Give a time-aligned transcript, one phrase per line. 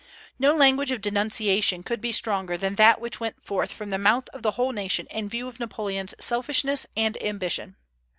[0.39, 4.27] No language of denunciation could be stronger than that which went forth from the mouth
[4.29, 7.75] of the whole nation in view of Napoleon's selfishness and ambition.